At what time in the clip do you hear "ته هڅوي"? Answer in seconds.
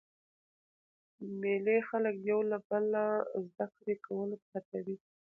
4.49-4.95